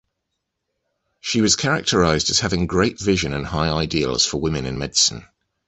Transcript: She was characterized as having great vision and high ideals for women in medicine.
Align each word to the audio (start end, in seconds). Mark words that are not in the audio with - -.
She 1.19 1.41
was 1.41 1.55
characterized 1.55 2.31
as 2.31 2.39
having 2.39 2.65
great 2.65 2.99
vision 2.99 3.33
and 3.33 3.45
high 3.45 3.69
ideals 3.69 4.25
for 4.25 4.41
women 4.41 4.65
in 4.65 4.79
medicine. 4.79 5.27